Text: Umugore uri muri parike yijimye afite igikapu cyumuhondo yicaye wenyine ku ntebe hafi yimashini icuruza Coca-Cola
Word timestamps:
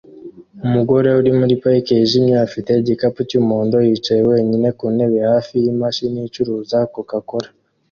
Umugore 0.65 1.09
uri 1.19 1.31
muri 1.39 1.53
parike 1.61 1.91
yijimye 1.99 2.33
afite 2.47 2.69
igikapu 2.81 3.19
cyumuhondo 3.29 3.77
yicaye 3.87 4.21
wenyine 4.31 4.67
ku 4.77 4.85
ntebe 4.95 5.19
hafi 5.31 5.53
yimashini 5.63 6.19
icuruza 6.27 6.77
Coca-Cola 6.95 7.49